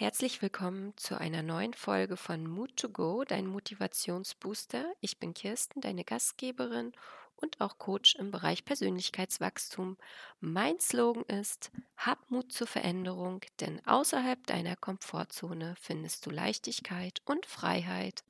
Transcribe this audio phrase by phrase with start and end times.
[0.00, 4.90] Herzlich willkommen zu einer neuen Folge von Mood to Go, dein Motivationsbooster.
[5.02, 6.94] Ich bin Kirsten, deine Gastgeberin
[7.36, 9.98] und auch Coach im Bereich Persönlichkeitswachstum.
[10.40, 17.44] Mein Slogan ist: Hab Mut zur Veränderung, denn außerhalb deiner Komfortzone findest du Leichtigkeit und
[17.44, 18.24] Freiheit.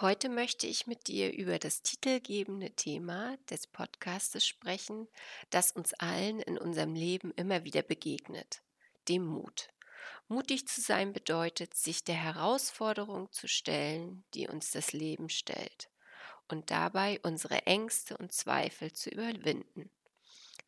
[0.00, 5.06] Heute möchte ich mit dir über das titelgebende Thema des Podcastes sprechen,
[5.50, 8.62] das uns allen in unserem Leben immer wieder begegnet:
[9.10, 9.68] dem Mut.
[10.28, 15.90] Mutig zu sein bedeutet, sich der Herausforderung zu stellen, die uns das Leben stellt,
[16.48, 19.90] und dabei unsere Ängste und Zweifel zu überwinden.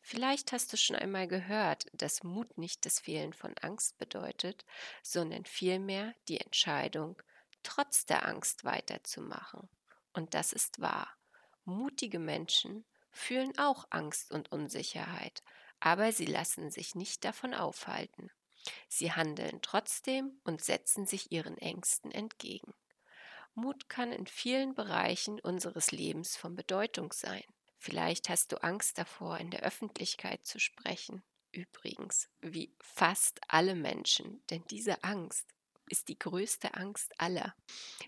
[0.01, 4.65] Vielleicht hast du schon einmal gehört, dass Mut nicht das Fehlen von Angst bedeutet,
[5.03, 7.21] sondern vielmehr die Entscheidung,
[7.61, 9.67] trotz der Angst weiterzumachen.
[10.13, 11.09] Und das ist wahr.
[11.65, 15.43] Mutige Menschen fühlen auch Angst und Unsicherheit,
[15.81, 18.31] aber sie lassen sich nicht davon aufhalten.
[18.87, 22.73] Sie handeln trotzdem und setzen sich ihren Ängsten entgegen.
[23.53, 27.43] Mut kann in vielen Bereichen unseres Lebens von Bedeutung sein.
[27.79, 31.23] Vielleicht hast du Angst davor, in der Öffentlichkeit zu sprechen.
[31.51, 35.47] Übrigens, wie fast alle Menschen, denn diese Angst
[35.89, 37.55] ist die größte Angst aller.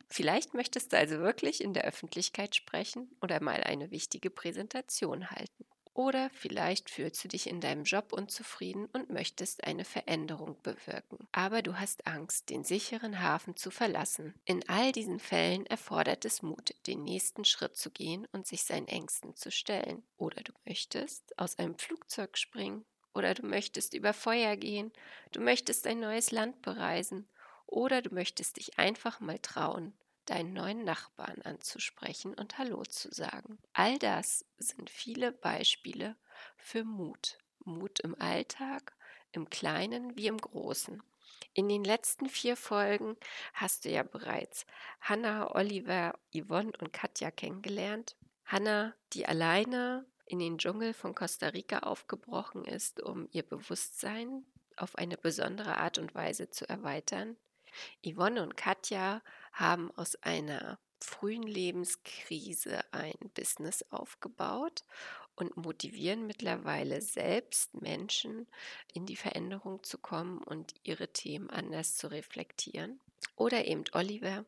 [0.07, 5.65] Vielleicht möchtest du also wirklich in der Öffentlichkeit sprechen oder mal eine wichtige Präsentation halten.
[5.99, 11.27] Oder vielleicht fühlst du dich in deinem Job unzufrieden und möchtest eine Veränderung bewirken.
[11.33, 14.33] Aber du hast Angst, den sicheren Hafen zu verlassen.
[14.45, 18.87] In all diesen Fällen erfordert es Mut, den nächsten Schritt zu gehen und sich seinen
[18.87, 20.01] Ängsten zu stellen.
[20.15, 22.85] Oder du möchtest aus einem Flugzeug springen.
[23.13, 24.93] Oder du möchtest über Feuer gehen.
[25.33, 27.27] Du möchtest ein neues Land bereisen.
[27.65, 29.91] Oder du möchtest dich einfach mal trauen,
[30.29, 33.57] deinen neuen Nachbarn anzusprechen und Hallo zu sagen.
[33.73, 36.15] All das sind viele Beispiele
[36.57, 37.37] für Mut.
[37.65, 38.95] Mut im Alltag,
[39.31, 41.01] im Kleinen wie im Großen.
[41.53, 43.17] In den letzten vier Folgen
[43.53, 44.65] hast du ja bereits
[45.01, 48.15] Hannah, Oliver, Yvonne und Katja kennengelernt.
[48.45, 54.45] Hannah, die alleine in den Dschungel von Costa Rica aufgebrochen ist, um ihr Bewusstsein
[54.77, 57.35] auf eine besondere Art und Weise zu erweitern.
[58.05, 59.21] Yvonne und Katja
[59.51, 64.83] haben aus einer frühen Lebenskrise ein Business aufgebaut
[65.35, 68.47] und motivieren mittlerweile selbst Menschen
[68.93, 72.99] in die Veränderung zu kommen und ihre Themen anders zu reflektieren.
[73.35, 74.45] Oder eben Oliver,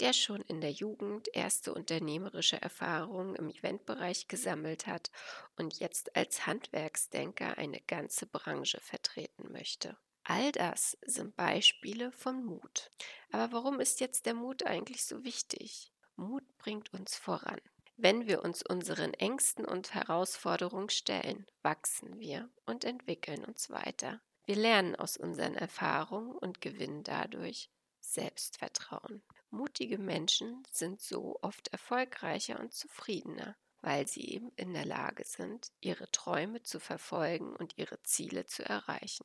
[0.00, 5.10] der schon in der Jugend erste unternehmerische Erfahrungen im Eventbereich gesammelt hat
[5.56, 9.96] und jetzt als Handwerksdenker eine ganze Branche vertreten möchte.
[10.24, 12.90] All das sind Beispiele von Mut.
[13.30, 15.92] Aber warum ist jetzt der Mut eigentlich so wichtig?
[16.16, 17.60] Mut bringt uns voran.
[17.96, 24.20] Wenn wir uns unseren Ängsten und Herausforderungen stellen, wachsen wir und entwickeln uns weiter.
[24.46, 27.70] Wir lernen aus unseren Erfahrungen und gewinnen dadurch
[28.00, 29.22] Selbstvertrauen.
[29.50, 35.70] Mutige Menschen sind so oft erfolgreicher und zufriedener, weil sie eben in der Lage sind,
[35.80, 39.24] ihre Träume zu verfolgen und ihre Ziele zu erreichen.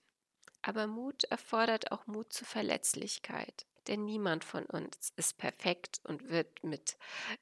[0.61, 3.65] Aber Mut erfordert auch Mut zur Verletzlichkeit.
[3.87, 6.97] Denn niemand von uns ist perfekt und wird mit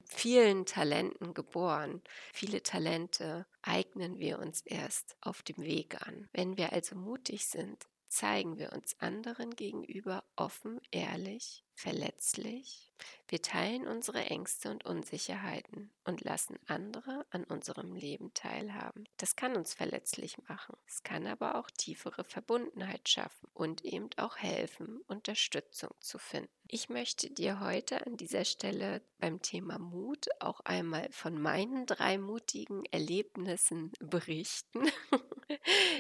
[0.06, 2.02] vielen Talenten geboren.
[2.34, 6.30] Viele Talente eignen wir uns erst auf dem Weg an.
[6.32, 12.92] Wenn wir also mutig sind, zeigen wir uns anderen gegenüber offen, ehrlich, verletzlich.
[13.28, 19.08] Wir teilen unsere Ängste und Unsicherheiten und lassen andere an unserem Leben teilhaben.
[19.18, 20.76] Das kann uns verletzlich machen.
[20.88, 26.50] Es kann aber auch tiefere Verbundenheit schaffen und eben auch helfen, Unterstützung zu finden.
[26.68, 32.18] Ich möchte dir heute an dieser Stelle beim Thema Mut auch einmal von meinen drei
[32.18, 34.90] mutigen Erlebnissen berichten.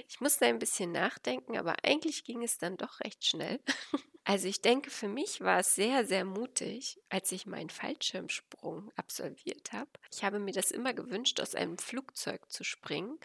[0.10, 3.62] Ich musste ein bisschen nachdenken, aber eigentlich ging es dann doch recht schnell.
[4.28, 9.72] Also ich denke, für mich war es sehr, sehr mutig, als ich meinen Fallschirmsprung absolviert
[9.72, 9.90] habe.
[10.14, 13.18] Ich habe mir das immer gewünscht, aus einem Flugzeug zu springen,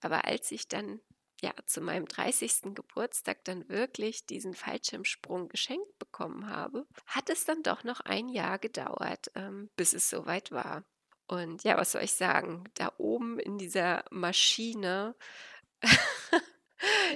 [0.00, 1.00] aber als ich dann
[1.42, 2.72] ja zu meinem 30.
[2.72, 8.60] Geburtstag dann wirklich diesen Fallschirmsprung geschenkt bekommen habe, hat es dann doch noch ein Jahr
[8.60, 10.84] gedauert, ähm, bis es soweit war.
[11.26, 12.62] Und ja, was soll ich sagen?
[12.74, 15.16] Da oben in dieser Maschine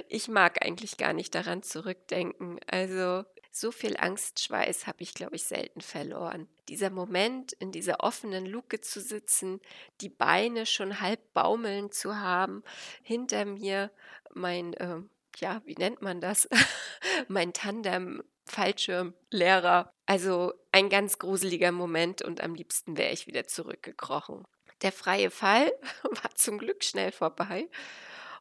[0.07, 2.59] ich mag eigentlich gar nicht daran zurückdenken.
[2.67, 6.47] Also so viel Angstschweiß habe ich, glaube ich, selten verloren.
[6.67, 9.59] Dieser Moment, in dieser offenen Luke zu sitzen,
[10.01, 12.63] die Beine schon halb baumeln zu haben,
[13.01, 13.91] hinter mir
[14.33, 15.01] mein, äh,
[15.37, 16.47] ja, wie nennt man das?
[17.27, 18.23] mein Tandem.
[18.45, 19.93] Fallschirmlehrer.
[20.07, 24.43] Also ein ganz gruseliger Moment und am liebsten wäre ich wieder zurückgekrochen.
[24.81, 25.71] Der freie Fall
[26.03, 27.69] war zum Glück schnell vorbei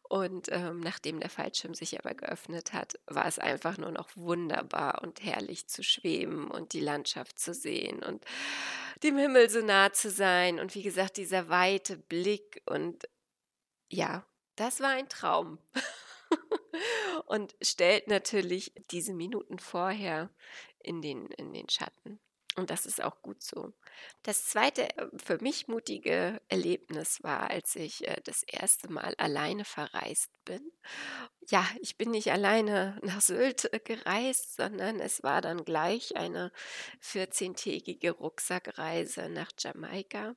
[0.08, 5.02] Und ähm, nachdem der Fallschirm sich aber geöffnet hat, war es einfach nur noch wunderbar
[5.02, 8.25] und herrlich zu schweben und die Landschaft zu sehen und
[9.02, 10.58] dem Himmel so nah zu sein.
[10.58, 13.06] Und wie gesagt, dieser weite Blick und
[13.90, 14.26] ja,
[14.56, 15.58] das war ein Traum.
[17.26, 20.31] und stellt natürlich diese Minuten vorher
[20.82, 22.19] in den, in den Schatten.
[22.58, 23.72] Und das ist auch gut so.
[24.25, 29.64] Das zweite äh, für mich mutige Erlebnis war, als ich äh, das erste Mal alleine
[29.64, 30.72] verreist bin.
[31.50, 36.53] Ja, ich bin nicht alleine nach Sylt äh, gereist, sondern es war dann gleich eine
[37.00, 40.35] 14-tägige Rucksackreise nach Jamaika,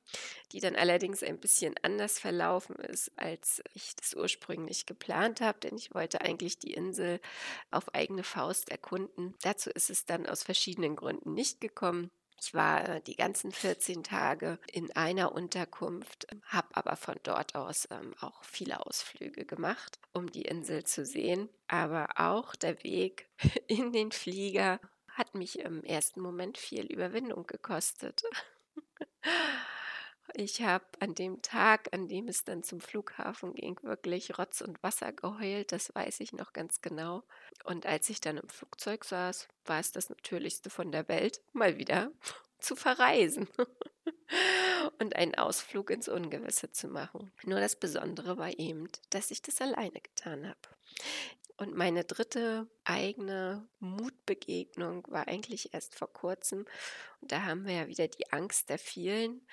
[0.52, 5.76] die dann allerdings ein bisschen anders verlaufen ist, als ich das ursprünglich geplant habe, denn
[5.76, 7.20] ich wollte eigentlich die Insel
[7.70, 9.34] auf eigene Faust erkunden.
[9.42, 12.10] Dazu ist es dann aus verschiedenen Gründen nicht gekommen.
[12.44, 17.86] Ich war äh, die ganzen 14 Tage in einer Unterkunft, habe aber von dort aus
[17.92, 21.48] ähm, auch viele Ausflüge gemacht, um die Insel zu sehen.
[21.68, 23.28] Aber auch der Weg
[23.68, 28.24] in den Flieger hat mich im ersten Moment viel Überwindung gekostet.
[30.34, 34.82] Ich habe an dem Tag, an dem es dann zum Flughafen ging, wirklich Rotz und
[34.82, 37.24] Wasser geheult, das weiß ich noch ganz genau.
[37.64, 41.76] Und als ich dann im Flugzeug saß, war es das Natürlichste von der Welt, mal
[41.78, 42.12] wieder
[42.60, 43.48] zu verreisen
[45.00, 47.32] und einen Ausflug ins Ungewisse zu machen.
[47.42, 50.60] Nur das Besondere war eben, dass ich das alleine getan habe.
[51.56, 56.64] Und meine dritte eigene Mutbegegnung war eigentlich erst vor kurzem.
[57.20, 59.46] Und da haben wir ja wieder die Angst der vielen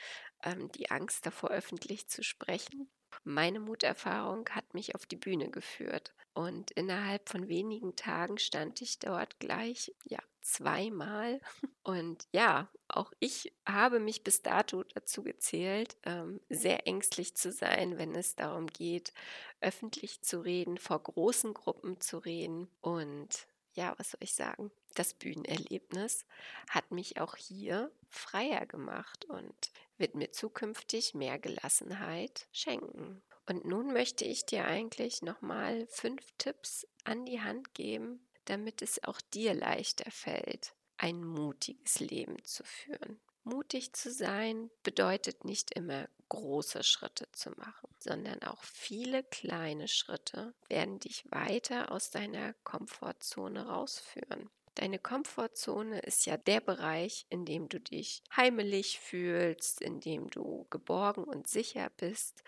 [0.44, 2.90] ähm, die Angst davor, öffentlich zu sprechen.
[3.24, 9.00] Meine Muterfahrung hat mich auf die Bühne geführt und innerhalb von wenigen Tagen stand ich
[9.00, 11.40] dort gleich, ja, zweimal.
[11.84, 17.98] Und ja, auch ich habe mich bis dato dazu gezählt, ähm, sehr ängstlich zu sein,
[17.98, 19.14] wenn es darum geht,
[19.60, 22.70] öffentlich zu reden, vor großen Gruppen zu reden.
[22.82, 24.72] Und ja, was soll ich sagen?
[24.96, 26.26] Das Bühnenerlebnis
[26.70, 33.22] hat mich auch hier freier gemacht und wird mir zukünftig mehr Gelassenheit schenken.
[33.46, 39.04] Und nun möchte ich dir eigentlich nochmal fünf Tipps an die Hand geben, damit es
[39.04, 43.20] auch dir leichter fällt, ein mutiges Leben zu führen.
[43.44, 50.54] Mutig zu sein bedeutet nicht immer große Schritte zu machen, sondern auch viele kleine Schritte
[50.68, 54.50] werden dich weiter aus deiner Komfortzone rausführen.
[54.76, 60.68] Deine Komfortzone ist ja der Bereich, in dem du dich heimelig fühlst, in dem du
[60.70, 62.44] geborgen und sicher bist,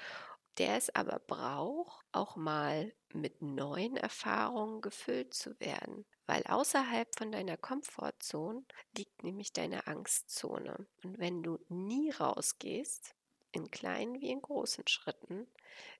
[0.57, 6.05] der es aber braucht, auch mal mit neuen Erfahrungen gefüllt zu werden.
[6.31, 8.63] Weil außerhalb von deiner Komfortzone
[8.97, 10.87] liegt nämlich deine Angstzone.
[11.03, 13.15] Und wenn du nie rausgehst,
[13.51, 15.45] in kleinen wie in großen Schritten,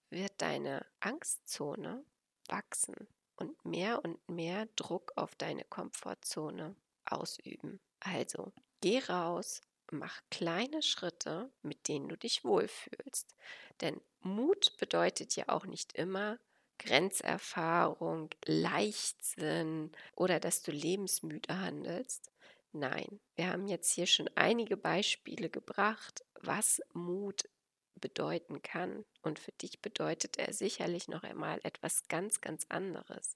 [0.09, 2.05] wird deine Angstzone
[2.47, 7.81] wachsen und mehr und mehr Druck auf deine Komfortzone ausüben.
[7.99, 9.59] Also geh raus,
[9.91, 13.35] mach kleine Schritte, mit denen du dich wohlfühlst.
[13.81, 16.39] Denn Mut bedeutet ja auch nicht immer
[16.81, 22.31] Grenzerfahrung, Leichtsinn oder dass du lebensmüde handelst.
[22.73, 27.43] Nein, wir haben jetzt hier schon einige Beispiele gebracht, was Mut
[27.95, 29.05] bedeuten kann.
[29.21, 33.35] Und für dich bedeutet er sicherlich noch einmal etwas ganz, ganz anderes.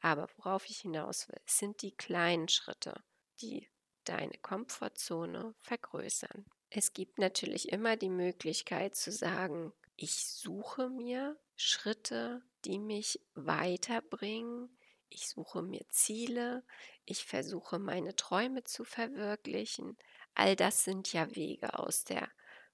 [0.00, 3.02] Aber worauf ich hinaus will, sind die kleinen Schritte,
[3.40, 3.68] die
[4.04, 6.46] deine Komfortzone vergrößern.
[6.70, 14.76] Es gibt natürlich immer die Möglichkeit zu sagen, ich suche mir Schritte, die mich weiterbringen.
[15.08, 16.64] Ich suche mir Ziele.
[17.04, 19.96] Ich versuche meine Träume zu verwirklichen.
[20.34, 22.28] All das sind ja Wege aus der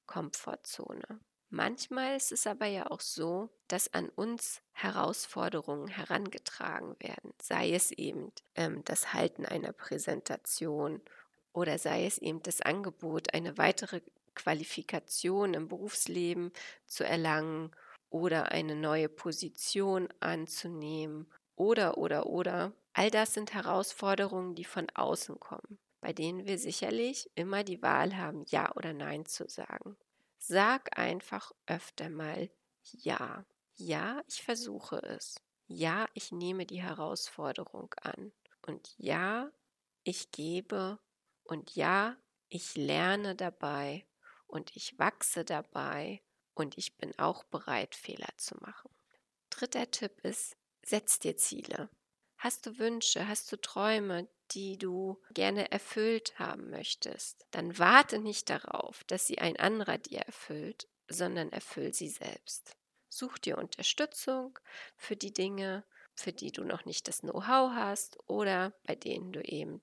[0.06, 1.20] Komfortzone.
[1.50, 7.92] Manchmal ist es aber ja auch so, dass an uns Herausforderungen herangetragen werden, sei es
[7.92, 11.00] eben ähm, das Halten einer Präsentation
[11.52, 14.00] oder sei es eben das Angebot, eine weitere
[14.34, 16.52] Qualifikation im Berufsleben
[16.86, 17.70] zu erlangen
[18.14, 22.72] oder eine neue Position anzunehmen oder oder oder.
[22.92, 28.14] All das sind Herausforderungen, die von außen kommen bei denen wir sicherlich immer die Wahl
[28.18, 29.96] haben, Ja oder Nein zu sagen.
[30.36, 32.50] Sag einfach öfter mal
[32.82, 33.46] Ja.
[33.76, 35.36] Ja, ich versuche es.
[35.66, 38.32] Ja, ich nehme die Herausforderung an.
[38.66, 39.50] Und ja,
[40.02, 40.98] ich gebe.
[41.42, 42.18] Und ja,
[42.50, 44.06] ich lerne dabei.
[44.46, 46.20] Und ich wachse dabei.
[46.54, 48.90] Und ich bin auch bereit, Fehler zu machen.
[49.50, 51.88] Dritter Tipp ist, setz dir Ziele.
[52.38, 58.50] Hast du Wünsche, hast du Träume, die du gerne erfüllt haben möchtest, dann warte nicht
[58.50, 62.76] darauf, dass sie ein anderer dir erfüllt, sondern erfüll sie selbst.
[63.08, 64.58] Such dir Unterstützung
[64.96, 65.84] für die Dinge,
[66.14, 69.80] für die du noch nicht das Know-how hast oder bei denen du eben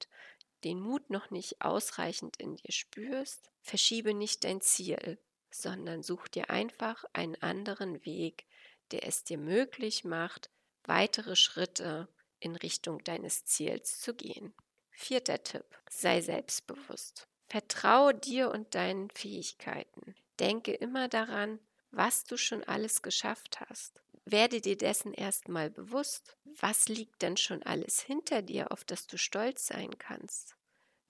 [0.63, 3.49] den Mut noch nicht ausreichend in dir spürst.
[3.61, 5.17] Verschiebe nicht dein Ziel,
[5.51, 8.45] sondern such dir einfach einen anderen Weg,
[8.91, 10.49] der es dir möglich macht,
[10.83, 12.07] weitere Schritte
[12.39, 14.53] in Richtung deines Ziels zu gehen.
[14.89, 17.27] Vierter Tipp, sei selbstbewusst.
[17.47, 20.15] Vertraue dir und deinen Fähigkeiten.
[20.39, 21.59] Denke immer daran,
[21.91, 24.01] was du schon alles geschafft hast.
[24.25, 26.37] Werde dir dessen erstmal bewusst.
[26.45, 30.55] Was liegt denn schon alles hinter dir, auf das du stolz sein kannst?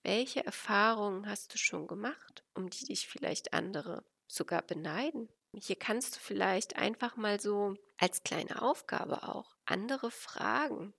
[0.02, 5.28] Welche Erfahrungen hast du schon gemacht, um die dich vielleicht andere sogar beneiden?
[5.54, 10.94] Hier kannst du vielleicht einfach mal so als kleine Aufgabe auch andere fragen.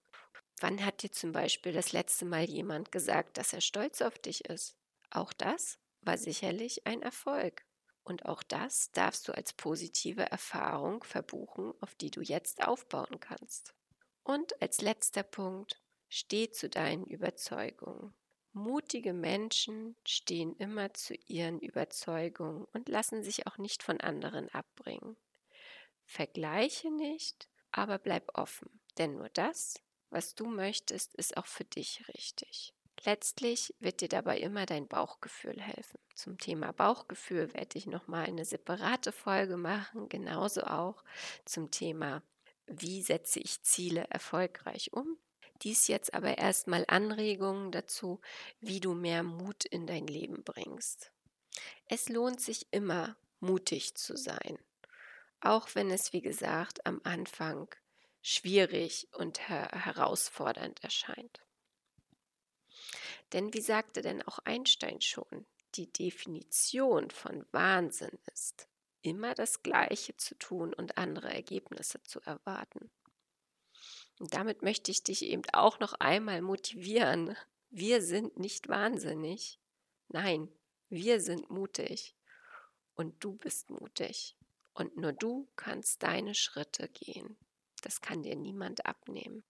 [0.59, 4.45] Wann hat dir zum Beispiel das letzte Mal jemand gesagt, dass er stolz auf dich
[4.45, 4.77] ist?
[5.09, 7.65] Auch das war sicherlich ein Erfolg.
[8.03, 13.73] Und auch das darfst du als positive Erfahrung verbuchen, auf die du jetzt aufbauen kannst.
[14.23, 18.13] Und als letzter Punkt, steh zu deinen Überzeugungen.
[18.53, 25.17] Mutige Menschen stehen immer zu ihren Überzeugungen und lassen sich auch nicht von anderen abbringen.
[26.05, 29.81] Vergleiche nicht, aber bleib offen, denn nur das,
[30.11, 32.75] was du möchtest, ist auch für dich richtig.
[33.05, 35.99] Letztlich wird dir dabei immer dein Bauchgefühl helfen.
[36.13, 41.03] Zum Thema Bauchgefühl werde ich nochmal eine separate Folge machen, genauso auch
[41.43, 42.21] zum Thema,
[42.67, 45.17] wie setze ich Ziele erfolgreich um.
[45.63, 48.19] Dies jetzt aber erstmal Anregungen dazu,
[48.59, 51.11] wie du mehr Mut in dein Leben bringst.
[51.87, 54.57] Es lohnt sich immer, mutig zu sein,
[55.39, 57.73] auch wenn es, wie gesagt, am Anfang
[58.21, 61.45] schwierig und her herausfordernd erscheint.
[63.33, 68.67] Denn wie sagte denn auch Einstein schon, die Definition von Wahnsinn ist,
[69.01, 72.91] immer das Gleiche zu tun und andere Ergebnisse zu erwarten.
[74.19, 77.35] Und damit möchte ich dich eben auch noch einmal motivieren.
[77.69, 79.59] Wir sind nicht wahnsinnig.
[80.09, 80.49] Nein,
[80.89, 82.15] wir sind mutig.
[82.95, 84.37] Und du bist mutig.
[84.73, 87.37] Und nur du kannst deine Schritte gehen.
[87.81, 89.43] Das kann dir niemand abnehmen.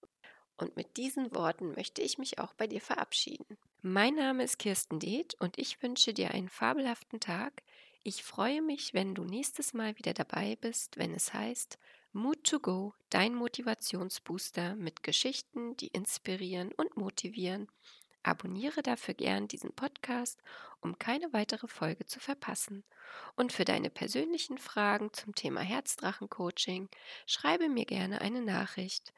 [0.56, 3.58] Und mit diesen Worten möchte ich mich auch bei dir verabschieden.
[3.82, 7.62] Mein Name ist Kirsten Deeth und ich wünsche dir einen fabelhaften Tag.
[8.02, 11.78] Ich freue mich, wenn du nächstes Mal wieder dabei bist, wenn es heißt
[12.16, 17.66] Mood to Go, dein Motivationsbooster mit Geschichten, die inspirieren und motivieren.
[18.22, 20.40] Abonniere dafür gern diesen Podcast,
[20.80, 22.84] um keine weitere Folge zu verpassen.
[23.34, 26.88] Und für deine persönlichen Fragen zum Thema Herzdrachen-Coaching
[27.26, 29.12] schreibe mir gerne eine Nachricht.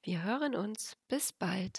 [0.00, 0.96] Wir hören uns.
[1.06, 1.76] Bis bald.